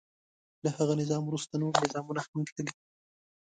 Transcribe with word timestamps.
له 0.63 0.69
هغه 0.77 0.93
نظام 1.01 1.23
وروسته 1.25 1.53
نور 1.63 1.73
نظامونه 1.83 2.21
هم 2.31 2.41
تللي. 2.55 2.73